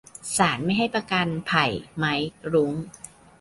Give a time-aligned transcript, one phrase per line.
[0.35, 1.65] ศาลไม่ให้ประกัน ไผ่
[1.97, 2.73] ไมค์ รุ้ง